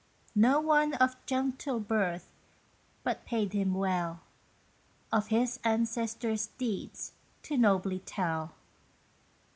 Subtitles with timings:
[0.33, 2.31] No one of gentle birth
[3.03, 4.21] but paid him well,
[5.11, 7.11] Of their ancestors' deeds
[7.43, 8.55] to nobly tell.